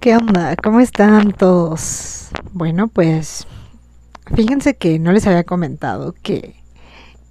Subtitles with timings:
[0.00, 0.56] ¿Qué onda?
[0.56, 2.30] ¿Cómo están todos?
[2.54, 3.46] Bueno, pues
[4.34, 6.54] fíjense que no les había comentado que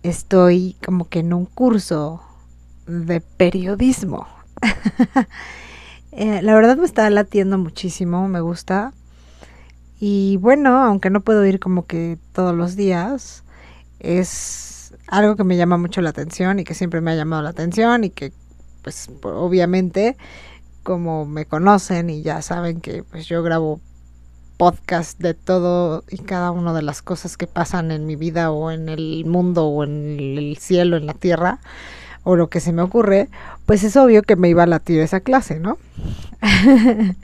[0.03, 2.21] estoy como que en un curso
[2.85, 4.27] de periodismo.
[6.11, 8.93] Eh, la verdad me está latiendo muchísimo, me gusta.
[9.99, 13.43] Y bueno, aunque no puedo ir como que todos los días,
[13.99, 17.51] es algo que me llama mucho la atención y que siempre me ha llamado la
[17.51, 18.33] atención y que
[18.81, 20.17] pues obviamente
[20.89, 23.79] como me conocen y ya saben que pues yo grabo
[24.57, 28.71] podcast de todo y cada una de las cosas que pasan en mi vida o
[28.71, 31.59] en el mundo o en el cielo, en la tierra
[32.23, 33.29] o lo que se me ocurre,
[33.67, 35.77] pues es obvio que me iba a latir esa clase, ¿no?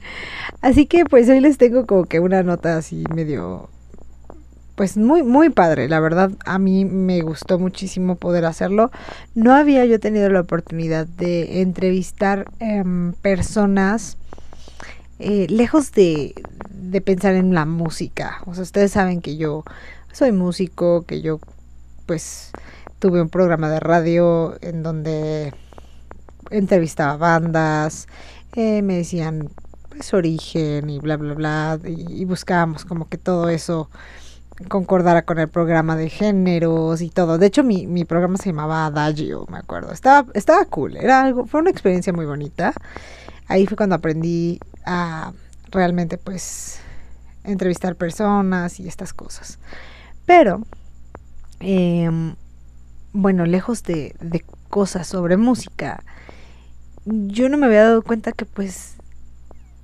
[0.62, 3.72] así que pues hoy les tengo como que una nota así medio
[4.76, 5.88] pues muy, muy padre.
[5.88, 8.92] La verdad, a mí me gustó muchísimo poder hacerlo.
[9.34, 14.18] No había yo tenido la oportunidad de entrevistar em, personas
[15.20, 16.36] eh, lejos de,
[16.70, 18.42] de pensar en la música.
[18.46, 19.64] O sea, ustedes saben que yo
[20.12, 21.40] soy músico, que yo
[22.06, 22.52] pues
[23.00, 25.54] tuve un programa de radio en donde
[26.52, 28.08] entrevistaba bandas,
[28.56, 29.50] eh, me decían
[29.90, 33.90] pues origen y bla bla bla y, y buscábamos como que todo eso
[34.70, 37.38] concordara con el programa de géneros y todo.
[37.38, 39.92] De hecho, mi, mi programa se llamaba Adagio, me acuerdo.
[39.92, 42.74] Estaba, estaba cool, era algo, fue una experiencia muy bonita.
[43.48, 45.34] Ahí fue cuando aprendí a
[45.72, 46.80] realmente pues
[47.44, 49.60] entrevistar personas y estas cosas.
[50.26, 50.62] Pero,
[51.60, 52.36] em,
[53.14, 56.04] bueno, lejos de, de cosas sobre música,
[57.06, 58.96] yo no me había dado cuenta que pues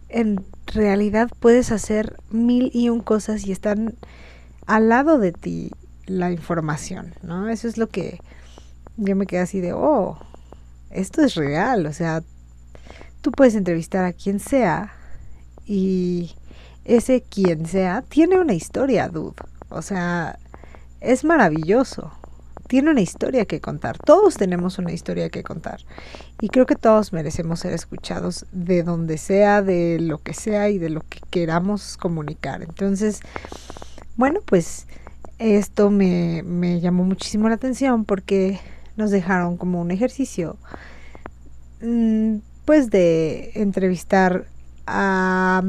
[0.09, 3.95] en realidad puedes hacer mil y un cosas y están
[4.71, 5.69] al lado de ti
[6.05, 7.49] la información, ¿no?
[7.49, 8.21] Eso es lo que
[8.95, 10.17] yo me quedé así de, oh,
[10.89, 12.23] esto es real, o sea,
[13.19, 14.93] tú puedes entrevistar a quien sea
[15.65, 16.35] y
[16.85, 19.35] ese quien sea tiene una historia, dude.
[19.67, 20.39] O sea,
[21.01, 22.13] es maravilloso.
[22.69, 23.97] Tiene una historia que contar.
[23.97, 25.81] Todos tenemos una historia que contar.
[26.39, 30.77] Y creo que todos merecemos ser escuchados de donde sea, de lo que sea y
[30.77, 32.63] de lo que queramos comunicar.
[32.63, 33.19] Entonces,
[34.17, 34.87] bueno, pues
[35.39, 38.59] esto me, me llamó muchísimo la atención porque
[38.95, 40.57] nos dejaron como un ejercicio
[41.81, 44.45] mm, pues de entrevistar
[44.85, 45.63] a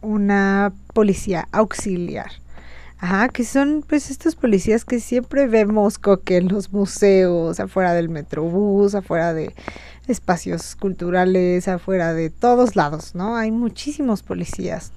[0.00, 2.30] una policía auxiliar.
[3.00, 8.08] Ajá, que son pues estos policías que siempre vemos que en los museos, afuera del
[8.08, 9.54] metrobús, afuera de
[10.08, 13.36] espacios culturales, afuera de todos lados, ¿no?
[13.36, 14.90] Hay muchísimos policías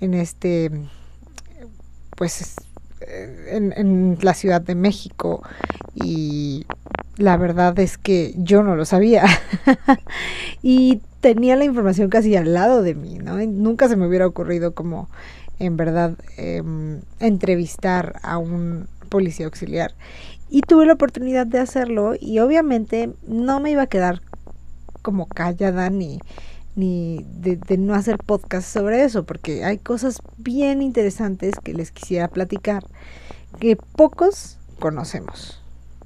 [0.00, 0.70] en este
[2.16, 2.56] pues
[3.00, 5.42] en, en, la Ciudad de México.
[5.94, 6.66] Y
[7.16, 9.24] la verdad es que yo no lo sabía.
[10.62, 13.36] Y tenía la información casi al lado de mí, ¿no?
[13.38, 15.08] nunca se me hubiera ocurrido como
[15.58, 16.62] en verdad eh,
[17.20, 19.94] entrevistar a un policía auxiliar.
[20.50, 24.22] Y tuve la oportunidad de hacerlo y obviamente no me iba a quedar
[25.02, 26.20] como callada ni
[26.76, 32.28] ni de, no hacer podcast sobre eso, porque hay cosas bien interesantes que les quisiera
[32.28, 32.84] platicar
[33.58, 35.62] que pocos conocemos.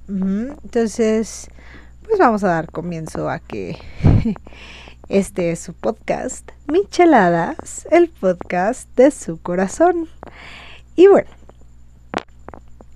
[0.09, 1.49] Entonces,
[2.05, 3.77] pues vamos a dar comienzo a que
[5.09, 10.09] este es su podcast, Micheladas, el podcast de su corazón.
[10.97, 11.31] Y bueno,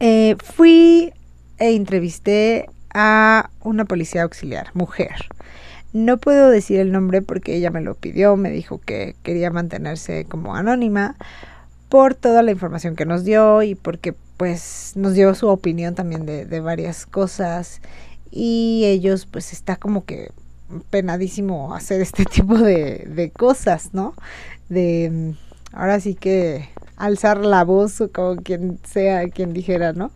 [0.01, 1.13] eh, fui
[1.59, 5.15] e entrevisté a una policía auxiliar, mujer.
[5.95, 10.25] No puedo decir el nombre porque ella me lo pidió, me dijo que quería mantenerse
[10.25, 11.15] como anónima
[11.89, 16.27] por toda la información que nos dio y porque pues nos dio su opinión también
[16.27, 17.81] de, varias cosas
[18.33, 20.33] y ellos pues está como que
[20.91, 24.15] penadísimo hacer este tipo de, de cosas, ¿no?
[24.69, 25.37] De
[25.73, 30.11] ahora sí que alzar la voz o como quien sea quien dijera, ¿no?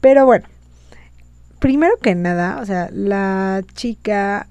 [0.00, 0.46] Pero bueno,
[1.58, 4.46] primero que nada, o sea, la chica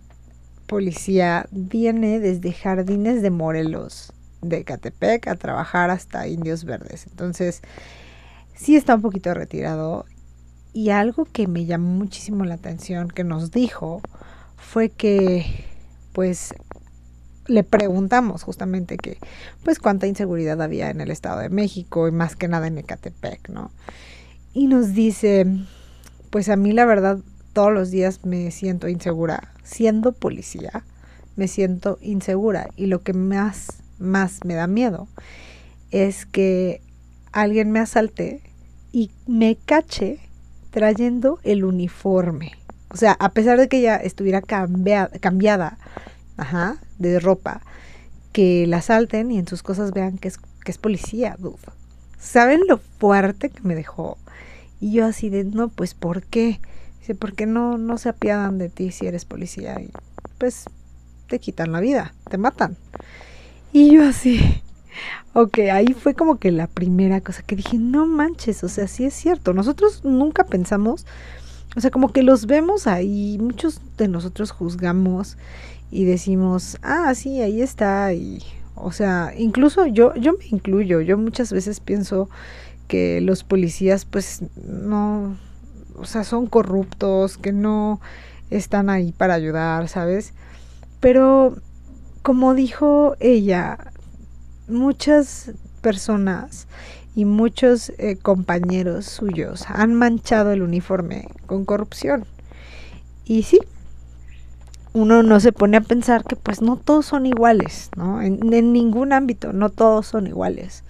[0.72, 7.08] policía viene desde Jardines de Morelos, de Catepec, a trabajar hasta Indios Verdes.
[7.08, 7.62] Entonces,
[8.56, 10.06] sí está un poquito retirado.
[10.72, 14.02] Y algo que me llamó muchísimo la atención que nos dijo
[14.56, 15.66] fue que,
[16.14, 16.54] pues,
[17.48, 19.18] le preguntamos justamente que,
[19.66, 23.50] pues, cuánta inseguridad había en el Estado de México y más que nada en Ecatepec,
[23.50, 23.72] ¿no?
[24.54, 25.48] Y nos dice,
[26.30, 27.20] pues a mí la verdad
[27.54, 29.54] todos los días me siento insegura.
[29.64, 30.84] Siendo policía,
[31.36, 32.70] me siento insegura.
[32.76, 35.08] Y lo que más, más me da miedo
[35.92, 36.82] es que
[37.32, 38.42] alguien me asalte
[38.92, 40.20] y me cache
[40.72, 42.54] trayendo el uniforme.
[42.90, 45.78] O sea, a pesar de que ya estuviera cambiada,
[46.38, 47.62] ajá, de ropa,
[48.34, 51.38] que la asalten y en sus cosas vean que es, que es policía.
[52.20, 54.18] ¿Saben lo fuerte que me dejó?
[54.80, 56.60] Y yo así de, no, pues ¿por qué?
[57.02, 59.92] Dice, porque no, no se apiadan de ti si eres policía y
[60.38, 60.66] pues
[61.28, 62.78] te quitan la vida, te matan.
[63.74, 64.40] Y yo así,
[65.34, 69.06] ok, ahí fue como que la primera cosa que dije, no manches, o sea, sí
[69.06, 71.06] es cierto, nosotros nunca pensamos,
[71.76, 75.38] o sea, como que los vemos ahí, muchos de nosotros juzgamos
[75.90, 78.44] y decimos, ah, sí, ahí está, y,
[78.76, 82.30] o sea, incluso yo, yo me incluyo, yo muchas veces pienso
[82.88, 85.38] que los policías pues no,
[85.98, 88.02] o sea, son corruptos, que no
[88.50, 90.34] están ahí para ayudar, ¿sabes?
[91.00, 91.56] Pero
[92.22, 93.78] como dijo ella,
[94.68, 95.52] muchas
[95.82, 96.68] personas
[97.16, 102.26] y muchos eh, compañeros suyos han manchado el uniforme con corrupción.
[103.26, 103.60] Y sí,
[104.94, 108.22] uno no se pone a pensar que pues no todos son iguales, ¿no?
[108.22, 110.84] En, en ningún ámbito, no todos son iguales.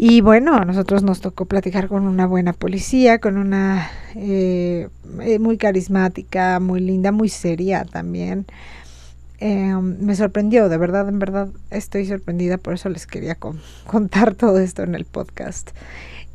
[0.00, 4.88] Y bueno, a nosotros nos tocó platicar con una buena policía, con una eh,
[5.20, 8.46] eh, muy carismática, muy linda, muy seria también.
[9.40, 13.36] Em, me sorprendió, de verdad, en verdad estoy sorprendida, por eso les quería
[13.88, 15.70] contar todo esto en el podcast.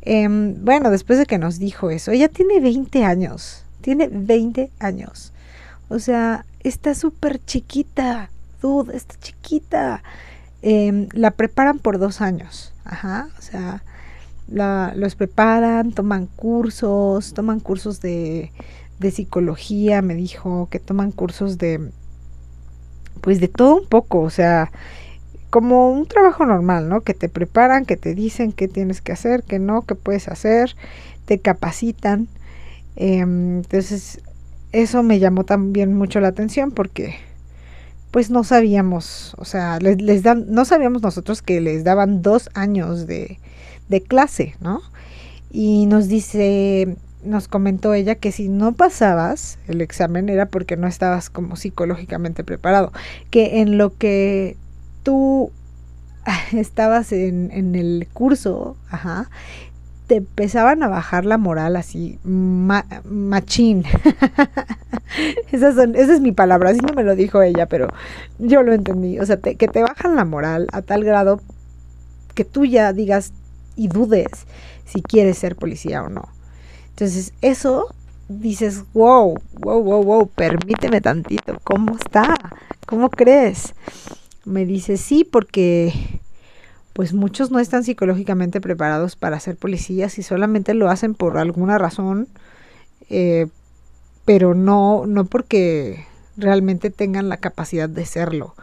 [0.02, 5.32] Em, bueno, después de que nos dijo eso, ella tiene 20 años, tiene 20 años.
[5.88, 8.28] O sea, está súper chiquita,
[8.60, 10.02] dude, está chiquita.
[10.60, 12.73] Em, la preparan por dos años.
[12.84, 13.82] Ajá, o sea,
[14.48, 18.52] los preparan, toman cursos, toman cursos de,
[18.98, 21.90] de psicología, me dijo que toman cursos de,
[23.20, 24.70] pues de todo un poco, o sea,
[25.50, 27.02] como un trabajo normal, ¿no?
[27.02, 30.74] Que te preparan, que te dicen qué tienes que hacer, qué no, qué puedes hacer,
[31.26, 32.28] te capacitan.
[32.96, 34.20] Em, entonces,
[34.72, 37.16] eso me llamó también mucho la atención porque
[38.14, 43.08] pues no sabíamos, o sea, les, dan, no sabíamos nosotros que les daban dos años
[43.08, 43.40] de,
[43.88, 44.82] de clase, ¿no?
[45.50, 50.86] Y nos dice, nos comentó ella que si no pasabas el examen era porque no
[50.86, 52.92] estabas como psicológicamente preparado,
[53.30, 54.56] que en lo que
[55.02, 55.50] tú
[56.52, 59.28] estabas en, en el curso, ajá,
[60.06, 63.84] te empezaban a bajar la moral así, machín.
[65.52, 67.88] Esas son, esa es mi palabra, así no me lo dijo ella, pero
[68.38, 69.18] yo lo entendí.
[69.18, 71.40] O sea, que te bajan la moral a tal grado
[72.34, 73.32] que tú ya digas
[73.76, 74.46] y dudes
[74.84, 76.28] si quieres ser policía o no.
[76.90, 77.94] Entonces, eso
[78.28, 82.34] dices, wow, wow, wow, wow, permíteme tantito, ¿cómo está?
[82.86, 83.74] ¿Cómo crees?
[84.44, 86.13] Me dice, sí, porque
[86.94, 91.76] pues muchos no están psicológicamente preparados para ser policías y solamente lo hacen por alguna
[91.76, 92.28] razón,
[93.10, 93.48] eh,
[94.24, 96.06] pero no, no porque
[96.36, 98.54] realmente tengan la capacidad de serlo.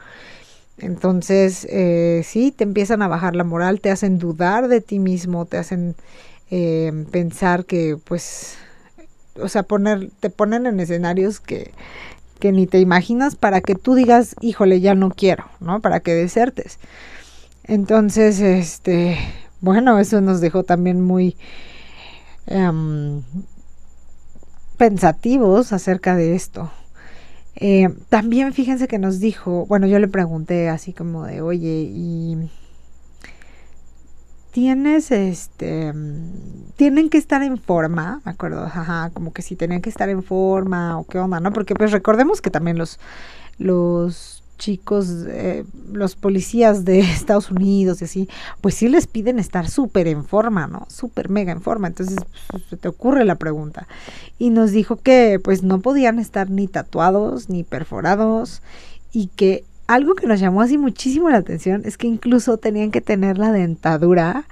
[0.78, 5.46] Entonces, eh, sí, te empiezan a bajar la moral, te hacen dudar de ti mismo,
[5.46, 5.96] te hacen
[6.50, 8.56] eh, pensar que, pues,
[9.36, 11.72] o sea, poner, te ponen en escenarios que,
[12.40, 15.82] que ni te imaginas para que tú digas, híjole, ya no quiero, ¿no?
[15.82, 16.80] Para que desertes.
[17.64, 19.18] Entonces, este,
[19.62, 21.38] bueno, eso nos dejó también muy
[22.48, 23.22] em,
[24.78, 26.72] pensativos acerca de esto.
[27.56, 32.50] Eh, también fíjense que nos dijo, bueno, yo le pregunté así como de, oye, y
[34.52, 35.94] tienes este
[36.76, 40.24] tienen que estar en forma, me acuerdo, ajá, como que si tenían que estar en
[40.24, 41.54] forma o qué onda, ¿no?
[41.54, 43.00] Porque pues recordemos que también los
[43.58, 48.30] los chicos, eh, los policías de Estados Unidos y así,
[48.62, 50.86] pues sí les piden estar súper en forma, ¿no?
[50.88, 51.88] Súper mega en forma.
[51.88, 53.88] Entonces pues, se te ocurre la pregunta.
[54.38, 58.62] Y nos dijo que pues no podían estar ni tatuados ni perforados
[59.12, 63.02] y que algo que nos llamó así muchísimo la atención es que incluso tenían que
[63.02, 64.46] tener la dentadura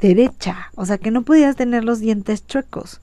[0.00, 3.00] derecha, o sea que no podías tener los dientes chuecos.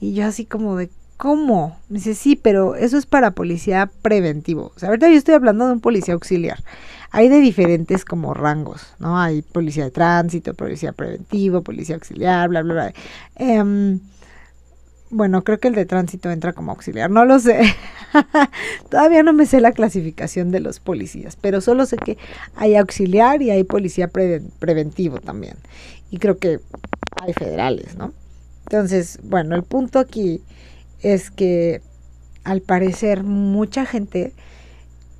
[0.00, 1.78] Y yo así como de, ¿Cómo?
[1.88, 4.72] dice, sí, pero eso es para policía preventivo.
[4.74, 6.62] O sea, ahorita yo estoy hablando de un policía auxiliar.
[7.10, 9.20] Hay de diferentes como rangos, ¿no?
[9.20, 12.94] Hay policía de tránsito, policía preventivo, policía auxiliar, bla, bla, bla.
[13.36, 14.00] Em,
[15.10, 17.60] bueno, creo que el de tránsito entra como auxiliar, no lo sé.
[18.90, 22.16] Todavía no me sé la clasificación de los policías, pero solo sé que
[22.56, 25.56] hay auxiliar y hay policía preventivo también.
[26.10, 26.60] Y creo que
[27.20, 28.14] hay federales, ¿no?
[28.64, 30.40] Entonces, bueno, el punto aquí
[31.02, 31.80] es que
[32.44, 34.32] al parecer mucha gente,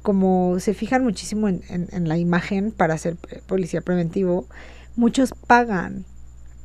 [0.02, 4.46] como se fijan muchísimo en, la imagen para ser policía preventivo,
[4.96, 6.04] muchos pagan,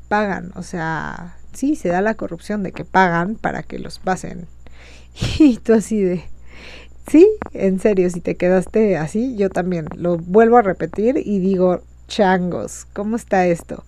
[0.08, 4.48] pagan, o sea, sí, se da la corrupción de que pagan para que los pasen.
[5.40, 6.24] Y tú así de,
[7.08, 11.82] sí, en serio, si te quedaste así, yo también lo vuelvo a repetir y digo,
[12.08, 13.84] changos, ¿cómo está esto?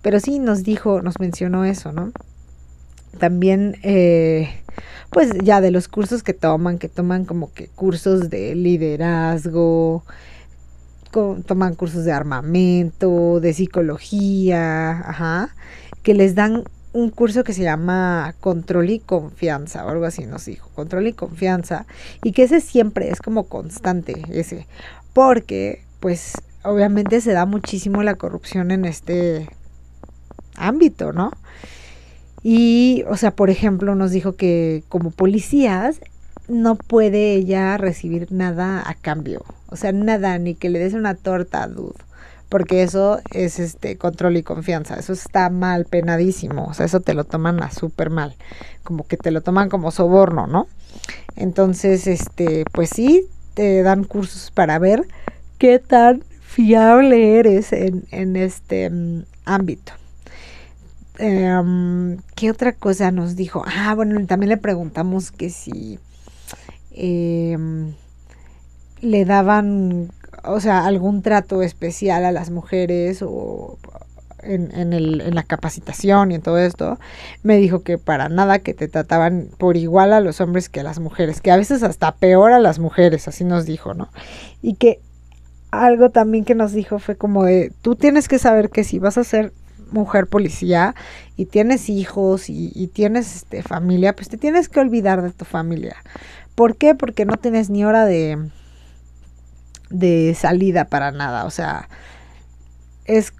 [0.00, 2.12] Pero sí nos dijo, nos mencionó eso, ¿no?
[3.18, 4.48] También, eh,
[5.10, 10.04] pues ya de los cursos que toman, que toman como que cursos de liderazgo,
[11.46, 15.54] toman cursos de armamento, de psicología, ajá,
[16.02, 16.64] que les dan
[16.94, 21.12] un curso que se llama Control y Confianza, o algo así nos dijo, Control y
[21.12, 21.86] Confianza,
[22.22, 24.66] y que ese siempre es como constante, ese,
[25.12, 26.32] porque pues
[26.64, 29.48] obviamente se da muchísimo la corrupción en este
[30.56, 31.30] ámbito, ¿no?
[32.42, 36.00] Y, o sea, por ejemplo, nos dijo que como policías
[36.48, 39.44] no puede ella recibir nada a cambio.
[39.68, 41.94] O sea, nada, ni que le des una torta, dude.
[42.48, 44.96] Porque eso es este control y confianza.
[44.96, 46.66] Eso está mal, penadísimo.
[46.66, 48.34] O sea, eso te lo toman a súper mal.
[48.82, 50.66] Como que te lo toman como soborno, ¿no?
[51.36, 55.06] Entonces, este, pues sí, te dan cursos para ver
[55.56, 59.92] qué tan fiable eres en, en este mm, ámbito.
[61.24, 63.62] Em, ¿Qué otra cosa nos dijo?
[63.64, 66.00] Ah, bueno, también le preguntamos que si
[66.90, 67.94] em,
[69.00, 70.10] le daban,
[70.42, 73.78] o sea, algún trato especial a las mujeres o
[74.42, 76.98] en, en, el, en la capacitación y en todo esto,
[77.44, 80.82] me dijo que para nada que te trataban por igual a los hombres que a
[80.82, 84.08] las mujeres, que a veces hasta peor a las mujeres, así nos dijo, ¿no?
[84.60, 84.98] Y que
[85.70, 89.18] algo también que nos dijo fue como de, tú tienes que saber que si vas
[89.18, 89.52] a ser
[89.92, 90.94] mujer policía
[91.36, 95.96] y tienes hijos y, tienes este, familia, pues te tienes que olvidar de tu familia.
[96.54, 96.94] ¿Por qué?
[96.94, 98.50] Porque no tienes ni hora de,
[99.90, 101.44] de salida para nada.
[101.44, 101.88] O sea,
[103.04, 103.32] es,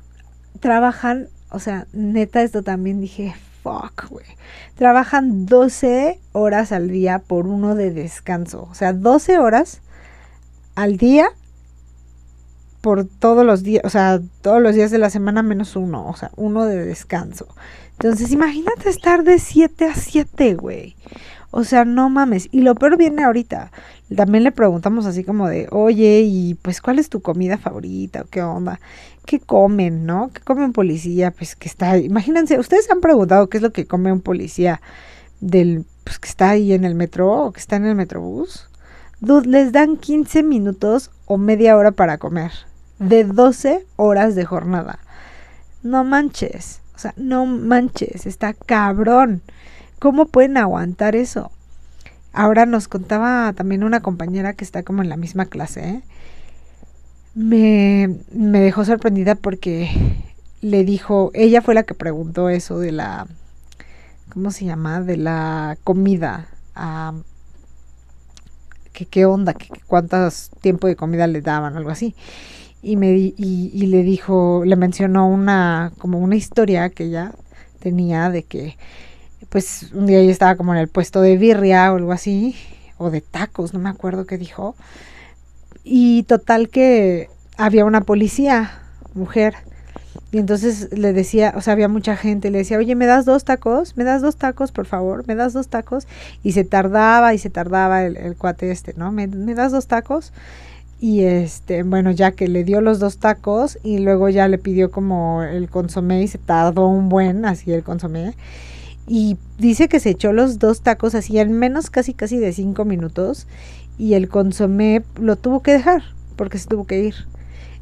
[0.60, 4.26] trabajan, o sea, neta, esto también dije, fuck, güey.
[4.76, 8.68] Trabajan 12 horas al día por uno de descanso.
[8.70, 9.80] O sea, 12 horas
[10.74, 11.28] al día
[12.82, 16.16] por todos los días, o sea, todos los días de la semana menos uno, o
[16.16, 17.46] sea, uno de descanso.
[17.92, 20.96] Entonces, imagínate estar de 7 a 7, güey.
[21.52, 22.48] O sea, no mames.
[22.50, 23.70] Y lo peor viene ahorita.
[24.16, 28.22] También le preguntamos así como de, oye, y pues, ¿cuál es tu comida favorita?
[28.22, 28.80] ¿O qué onda?
[29.26, 30.32] ¿Qué comen, no?
[30.34, 31.30] ¿Qué come un policía?
[31.30, 31.96] Pues que está.
[31.98, 34.80] Imagínense, ustedes han preguntado qué es lo que come un policía
[35.40, 38.68] del, pues que está ahí en el metro o que está en el metrobús.
[39.20, 42.50] Dude, les dan 15 minutos o media hora para comer
[43.02, 44.98] de 12 horas de jornada.
[45.82, 49.42] No manches, o sea, no manches, está cabrón.
[49.98, 51.50] ¿Cómo pueden aguantar eso?
[52.32, 55.88] Ahora nos contaba también una compañera que está como en la misma clase.
[55.88, 56.02] ¿eh?
[57.34, 59.90] Me, me dejó sorprendida porque
[60.60, 63.26] le dijo, ella fue la que preguntó eso de la,
[64.32, 65.00] ¿cómo se llama?
[65.00, 66.46] De la comida.
[68.92, 72.14] qué onda, que, cuántos tiempo de comida le daban, algo así
[72.82, 77.32] y me y, y, le dijo, le mencionó una como una historia que ella
[77.78, 78.76] tenía de que
[79.48, 82.56] pues un día ella estaba como en el puesto de birria o algo así
[82.98, 84.74] o de tacos, no me acuerdo qué dijo.
[85.84, 88.80] Y total que había una policía,
[89.14, 89.54] mujer,
[90.30, 93.44] y entonces le decía, o sea, había mucha gente, le decía, oye, ¿me das dos
[93.44, 93.96] tacos?
[93.96, 95.26] ¿Me das dos tacos, por favor?
[95.26, 96.06] ¿Me das dos tacos?
[96.42, 99.12] Y se tardaba y se tardaba el, cuate este, ¿no?
[99.12, 100.32] ¿Me, ¿Me das dos tacos?
[101.02, 104.92] Y este, bueno, ya que le dio los dos tacos y luego ya le pidió
[104.92, 108.36] como el consomé y se tardó un buen así el consomé.
[109.08, 112.84] Y dice que se echó los dos tacos así en menos casi casi de cinco
[112.84, 113.48] minutos
[113.98, 116.04] y el consomé lo tuvo que dejar
[116.36, 117.16] porque se tuvo que ir.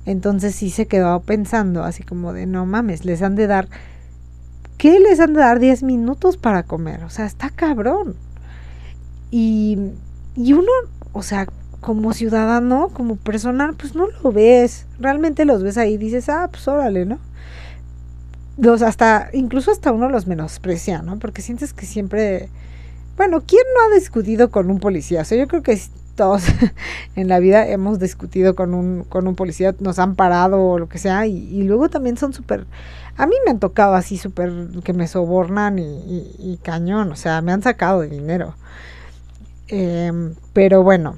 [0.06, 3.68] Entonces sí se quedó pensando así como de no mames, les han de dar,
[4.78, 7.04] ¿qué les han de dar 10 minutos para comer?
[7.04, 8.16] O sea, está cabrón.
[9.30, 9.76] Y,
[10.36, 10.72] y uno,
[11.12, 11.46] o sea,
[11.80, 14.86] como ciudadano, como personal, pues no lo ves.
[14.98, 17.18] Realmente los ves ahí y dices, ah, pues órale, ¿no?
[18.58, 21.18] Los hasta, incluso hasta uno los menosprecia, ¿no?
[21.18, 22.48] Porque sientes que siempre.
[23.16, 25.22] Bueno, ¿quién no ha discutido con un policía?
[25.22, 25.78] O sea, yo creo que
[26.20, 26.42] todos
[27.16, 30.88] en la vida hemos discutido con un, con un policía, nos han parado o lo
[30.88, 32.66] que sea, y, luego también son súper.
[33.16, 34.52] A mí me han tocado así súper
[34.84, 38.54] que me sobornan y, cañón, o sea, me han sacado de dinero.
[39.68, 41.16] Em, pero bueno,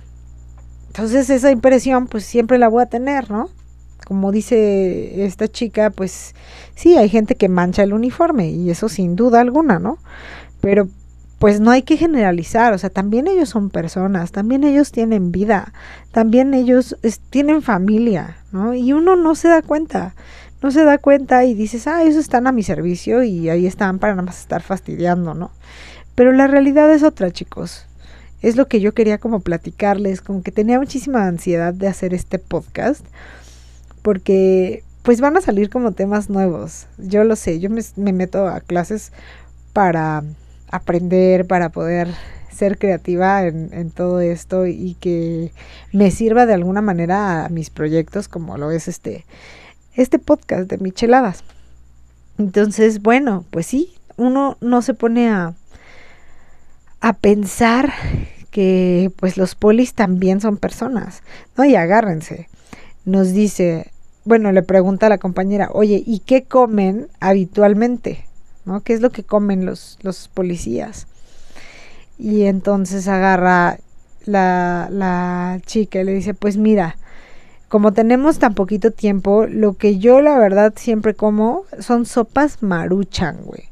[0.93, 3.49] entonces esa impresión pues siempre la voy a tener, ¿no?
[4.05, 6.35] Como dice esta chica, pues
[6.75, 9.97] sí, hay gente que mancha el uniforme y eso sin duda alguna, ¿no?
[10.61, 10.89] Pero
[11.39, 15.73] pues no hay que generalizar, o sea, también ellos son personas, también ellos tienen vida,
[16.11, 16.95] también ellos
[17.31, 18.75] tienen familia, ¿no?
[18.75, 20.15] Y uno no se da cuenta,
[20.61, 23.99] no se da cuenta y dices, ah, ellos están a mi servicio y ahí están
[23.99, 25.53] para nada más estar fastidiando, ¿no?
[26.15, 27.87] Pero la realidad es otra, chicos.
[28.43, 32.39] Es lo que yo quería como platicarles, como que tenía muchísima ansiedad de hacer este
[32.39, 33.07] podcast,
[34.03, 36.87] porque pues van a salir como temas nuevos.
[36.99, 39.13] Yo lo sé, yo me, me meto a clases
[39.73, 40.25] para
[40.71, 42.09] aprender, para poder
[42.53, 45.53] ser creativa en, en, todo esto y que
[45.93, 49.25] me sirva de alguna manera a mis proyectos como lo es este,
[49.95, 51.45] este podcast de Micheladas.
[52.39, 55.55] Entonces, bueno, pues sí, uno no se pone a,
[57.03, 57.93] a pensar
[58.53, 61.23] que pues los polis también son personas,
[61.57, 61.65] ¿no?
[61.65, 62.49] Y agárrense.
[63.05, 63.91] Nos dice,
[64.25, 68.25] bueno, le pregunta a la compañera, oye, ¿y qué comen habitualmente?
[68.65, 68.83] ¿No?
[68.83, 71.09] ¿Qué es lo que comen los, los policías?
[72.19, 73.79] Y entonces agarra
[74.25, 76.97] la, la chica y le dice, pues mira,
[77.69, 83.39] como tenemos tan poquito tiempo, lo que yo la verdad siempre como son sopas maruchan,
[83.43, 83.72] güey.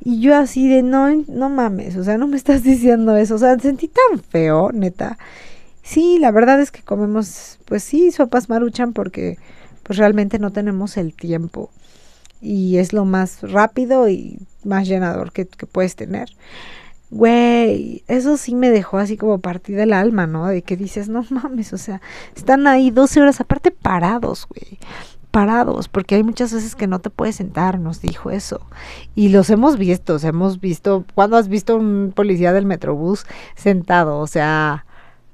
[0.00, 3.38] Y yo así de, no, no mames, o sea, no me estás diciendo eso, o
[3.38, 5.18] sea, sentí tan feo, neta.
[5.82, 9.38] Sí, la verdad es que comemos, pues sí, sopas maruchan porque
[9.82, 11.70] pues realmente no tenemos el tiempo.
[12.40, 16.28] Y es lo más rápido y más llenador que, que puedes tener.
[17.10, 20.46] Güey, eso sí me dejó así como partida el alma, ¿no?
[20.46, 22.02] De que dices, no mames, o sea,
[22.36, 24.78] están ahí 12 horas aparte parados, güey.
[25.90, 28.60] Porque hay muchas veces que no te puedes sentar, nos dijo eso.
[29.14, 34.18] Y los hemos visto, hemos visto, ¿cuándo has visto un policía del Metrobús sentado?
[34.18, 34.84] O sea,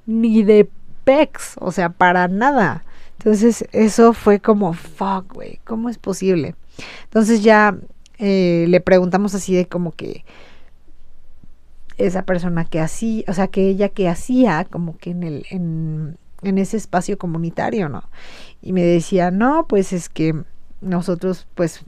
[0.05, 0.69] ni de
[1.03, 2.83] pex, o sea, para nada.
[3.17, 6.55] Entonces, eso fue como, fuck, güey, ¿cómo es posible?
[7.05, 7.75] Entonces ya
[8.19, 10.23] eh, le preguntamos así de como que,
[11.97, 16.57] esa persona que hacía, o sea, que ella que hacía como que en el en
[16.57, 18.03] ese espacio comunitario, ¿no?
[18.61, 20.43] Y me decía, "No, pues es que
[20.81, 21.83] nosotros pues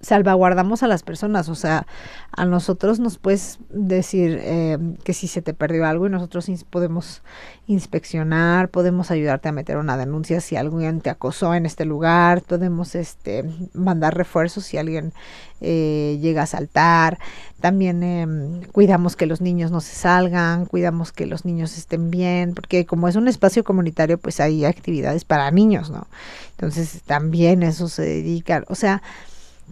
[0.00, 1.86] salvaguardamos a las personas, o sea,
[2.30, 7.22] a nosotros nos puedes decir eh, que si se te perdió algo y nosotros podemos
[7.66, 12.94] inspeccionar, podemos ayudarte a meter una denuncia si alguien te acosó en este lugar, podemos
[12.94, 15.12] este mandar refuerzos si alguien
[15.60, 17.18] eh, llega a saltar,
[17.60, 22.54] también eh, cuidamos que los niños no se salgan, cuidamos que los niños estén bien,
[22.54, 26.06] porque como es un espacio comunitario, pues hay actividades para niños, ¿no?
[26.52, 29.02] Entonces también eso se dedica, o sea,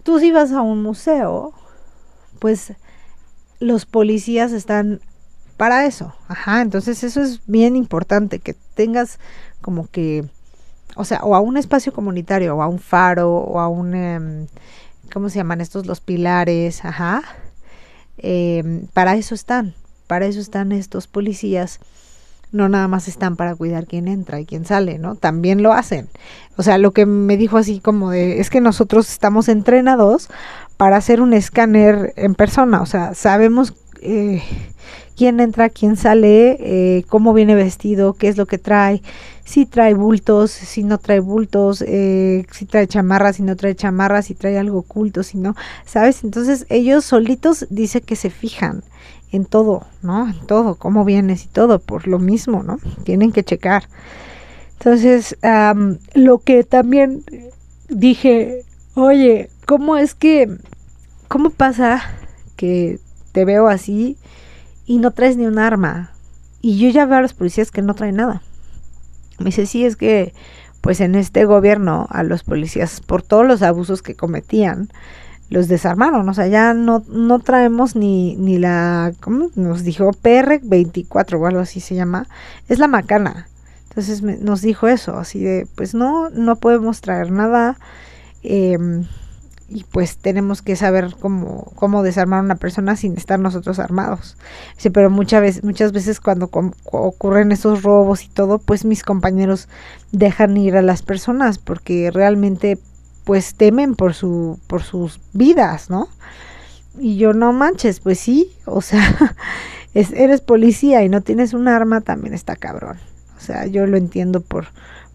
[0.03, 1.53] tú si vas a un museo,
[2.39, 2.73] pues
[3.59, 5.01] los policías están
[5.57, 6.13] para eso.
[6.27, 9.19] Ajá, entonces eso es bien importante, que tengas
[9.61, 10.25] como que,
[10.95, 14.47] o sea, o a un espacio comunitario, o a un faro, o a un, eh,
[15.11, 15.85] ¿cómo se llaman estos?
[15.85, 17.23] Los pilares, ajá.
[18.19, 19.73] Eh, para eso están,
[20.07, 21.79] para eso están estos policías
[22.51, 25.15] no nada más están para cuidar quién entra y quién sale, ¿no?
[25.15, 26.07] También lo hacen.
[26.55, 30.29] O sea, lo que me dijo así como de, es que nosotros estamos entrenados
[30.77, 34.43] para hacer un escáner en persona, o sea, sabemos eh,
[35.15, 39.01] quién entra, quién sale, eh, cómo viene vestido, qué es lo que trae,
[39.43, 44.25] si trae bultos, si no trae bultos, eh, si trae chamarras, si no trae chamarras,
[44.25, 45.55] si trae algo oculto, si no,
[45.85, 46.23] ¿sabes?
[46.23, 48.83] Entonces ellos solitos dice que se fijan
[49.31, 50.29] en todo, ¿no?
[50.29, 52.79] En todo, cómo vienes y todo, por lo mismo, ¿no?
[53.03, 53.89] Tienen que checar.
[54.73, 55.37] Entonces,
[56.13, 57.23] lo que también
[57.89, 58.63] dije,
[58.95, 60.57] oye, ¿cómo es que,
[61.27, 62.01] cómo pasa
[62.55, 62.99] que
[63.31, 64.17] te veo así
[64.85, 66.11] y no traes ni un arma?
[66.61, 68.41] Y yo ya veo a los policías que no traen nada.
[69.39, 70.33] Me dice, sí, es que,
[70.81, 74.89] pues en este gobierno, a los policías, por todos los abusos que cometían,
[75.49, 80.11] los desarmaron, o sea, ya no, no traemos ni, ni la, ¿cómo nos dijo?
[80.11, 82.27] PR24 o algo así se llama,
[82.67, 83.47] es la macana.
[83.89, 87.77] Entonces nos dijo eso, así de, pues no, no podemos traer nada
[88.43, 89.05] em,
[89.69, 94.37] y pues tenemos que saber cómo, cómo desarmar a una persona sin estar nosotros armados.
[94.77, 96.49] Sí, pero muchas veces, muchas veces cuando
[96.91, 99.67] ocurren esos robos y todo, pues mis compañeros
[100.11, 102.77] dejan ir a las personas porque realmente
[103.27, 106.07] pues temen por su por sus vidas, ¿no?
[106.97, 109.35] Y yo no manches, pues sí, o sea,
[109.93, 112.97] es, eres policía y no tienes un arma, también está cabrón.
[113.37, 114.67] O sea, yo lo entiendo por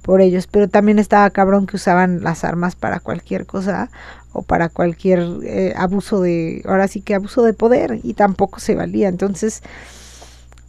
[0.03, 3.89] por ellos, pero también estaba cabrón que usaban las armas para cualquier cosa
[4.33, 8.75] o para cualquier eh, abuso de, ahora sí que abuso de poder y tampoco se
[8.75, 9.09] valía.
[9.09, 9.63] Entonces,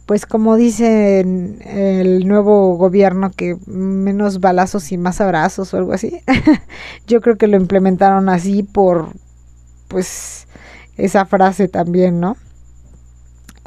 [0.06, 6.20] pues como dice el nuevo gobierno que menos balazos y más abrazos o algo así,
[7.06, 9.08] yo creo que lo implementaron así por
[9.88, 10.46] pues
[10.96, 12.36] esa frase también, ¿no?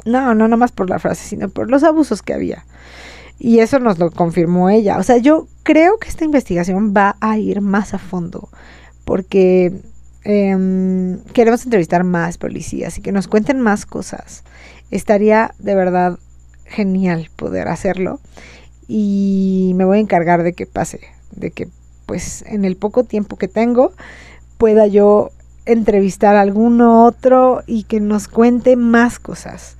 [0.04, 2.64] No, no más por la frase, sino por los abusos que había.
[3.38, 4.96] Y eso nos lo confirmó ella.
[4.98, 8.48] O sea, yo creo que esta investigación va a ir más a fondo
[9.04, 9.72] porque
[10.24, 14.44] eh, queremos entrevistar más policías y que nos cuenten más cosas
[14.90, 16.18] estaría de verdad
[16.68, 18.20] genial poder hacerlo
[18.88, 21.00] y me voy a encargar de que pase,
[21.32, 21.68] de que
[22.06, 23.92] pues en el poco tiempo que tengo
[24.56, 25.30] pueda yo
[25.66, 29.76] entrevistar a alguno otro y que nos cuente más cosas.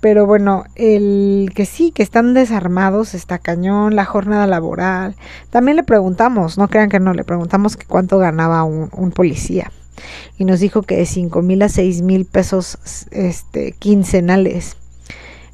[0.00, 5.16] Pero bueno, el que sí, que están desarmados, está cañón, la jornada laboral.
[5.50, 9.72] También le preguntamos, no crean que no, le preguntamos que cuánto ganaba un, policía.
[10.36, 14.76] Y nos dijo que de 5 mil a 6 mil pesos este, quincenales.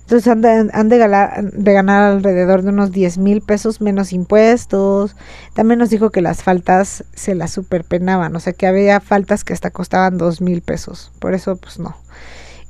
[0.02, 5.16] Entonces han de, han de, ganar, ganar alrededor de unos 10 mil pesos menos impuestos.
[5.54, 9.52] También nos dijo que las faltas se las superpenaban, o sea que había faltas que
[9.52, 11.12] hasta costaban 2 mil pesos.
[11.18, 11.96] Por eso, pues no.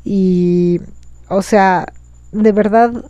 [0.04, 0.80] Y
[1.28, 1.86] o sea,
[2.32, 3.04] de verdad,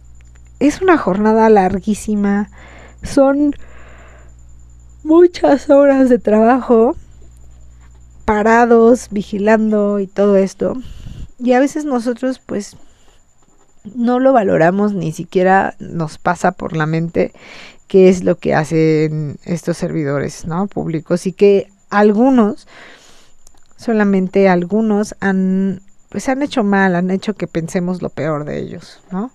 [0.61, 2.51] es una jornada larguísima.
[3.03, 3.55] Son
[5.03, 6.97] muchas horas de trabajo
[8.25, 10.75] parados, vigilando y todo esto.
[11.39, 12.77] Y a veces nosotros pues
[13.95, 17.33] no lo valoramos, ni siquiera nos pasa por la mente
[17.89, 20.67] qué es lo que hacen estos servidores, ¿no?
[20.67, 22.67] Públicos y que algunos,
[23.77, 29.01] solamente algunos han pues han hecho mal, han hecho que pensemos lo peor de ellos,
[29.11, 29.33] ¿no?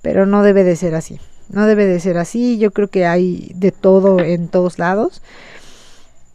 [0.00, 3.52] Pero no debe de ser así, no debe de ser así, yo creo que hay
[3.54, 5.20] de todo en todos lados.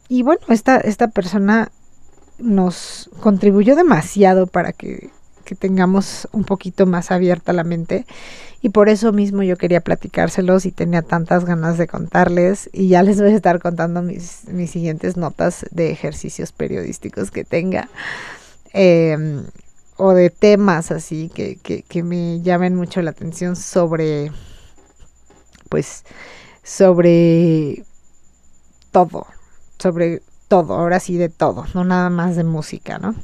[0.08, 1.72] Y bueno, esta, esta persona
[2.38, 5.10] nos contribuyó demasiado para que,
[5.50, 8.06] que tengamos un poquito más abierta la mente
[8.62, 13.02] y por eso mismo yo quería platicárselos y tenía tantas ganas de contarles y ya
[13.02, 17.90] les voy a estar contando mis, mis siguientes notas de ejercicios periodísticos que tenga.
[18.74, 19.42] Eh,
[19.98, 24.32] o de temas así que, que, que me llamen mucho la atención sobre,
[25.68, 26.06] pues,
[26.62, 27.84] sobre
[28.92, 29.26] todo,
[29.80, 33.16] sobre todo, ahora sí de todo, no nada más de música, ¿no?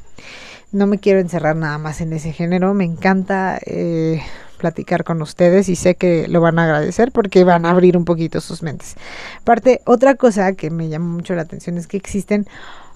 [0.76, 4.22] No me quiero encerrar nada más en ese género, me encanta eh,
[4.58, 8.04] platicar con ustedes y sé que lo van a agradecer porque van a abrir un
[8.04, 8.96] poquito sus mentes.
[9.40, 12.46] Aparte, otra cosa que me llama mucho la atención es que existen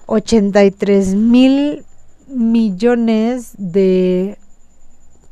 [0.04, 1.86] 83 mil
[2.28, 4.36] millones de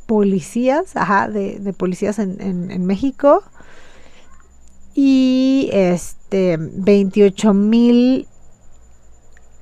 [0.06, 3.42] policías, ajá, de, policías en, en, en, México
[4.94, 8.26] y este 28 mil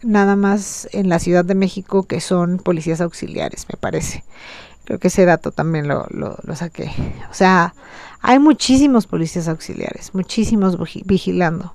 [0.07, 4.25] nada más en la Ciudad de México que son policías auxiliares, me parece.
[4.85, 6.91] Creo que ese dato también lo, lo, lo saqué.
[7.31, 7.75] O sea,
[8.21, 11.75] hay muchísimos policías auxiliares, muchísimos vigilando.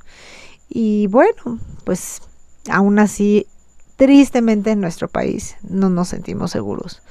[0.70, 2.22] Y bueno, pues
[2.70, 3.48] aún así
[3.98, 7.02] tristemente en nuestro país no nos sentimos seguros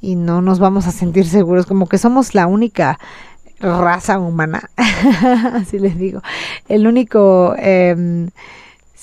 [0.00, 2.98] y no nos vamos a sentir seguros, como que somos la única
[3.60, 4.70] raza humana,
[5.54, 6.22] así les digo,
[6.68, 8.28] el único eh,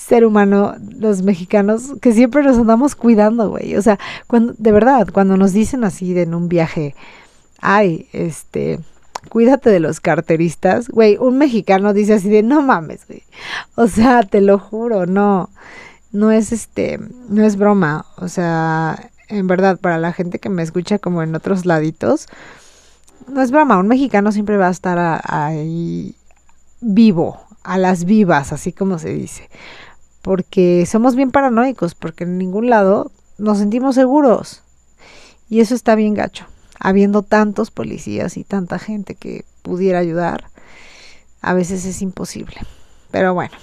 [0.05, 3.75] ser humano, los mexicanos, que siempre nos andamos cuidando, güey.
[3.75, 6.95] O sea, cuando, de verdad, cuando nos dicen así de en un viaje,
[7.59, 8.79] ay, este,
[9.29, 13.23] cuídate de los carteristas, güey, un mexicano dice así de, no mames, güey.
[13.75, 15.49] O sea, te lo juro, no
[16.13, 20.61] no es este, no es broma, o sea, en verdad, para la gente que me
[20.61, 22.27] escucha como en otros laditos,
[23.27, 26.15] no es broma, un mexicano siempre va a estar ahí
[26.81, 29.49] vivo, a las vivas, así como se dice,
[30.23, 34.63] porque somos bien paranoicos, porque en ningún lado nos sentimos seguros.
[35.49, 36.45] Y eso está bien gacho.
[36.79, 40.45] Habiendo tantos policías y tanta gente que pudiera ayudar,
[41.41, 42.55] a veces es imposible.
[43.11, 43.53] Pero bueno,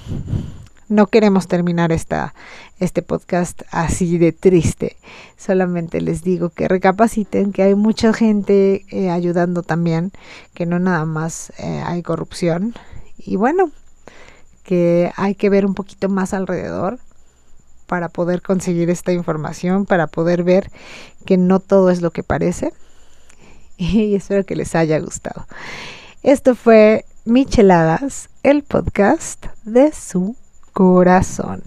[0.88, 2.35] no queremos terminar esta,
[2.79, 4.96] este podcast así de triste.
[5.38, 10.12] Solamente les digo que recapaciten que hay mucha gente eh, ayudando también,
[10.53, 12.75] que no nada más eh, hay corrupción.
[13.16, 13.70] Y bueno,
[14.62, 16.99] que hay que ver un poquito más alrededor
[17.87, 20.70] para poder conseguir esta información, para poder ver
[21.27, 22.73] que no todo es lo que parece.
[23.77, 25.46] Y espero que les haya gustado.
[26.23, 30.37] Esto fue Micheladas, el podcast de su
[30.75, 31.62] corazón.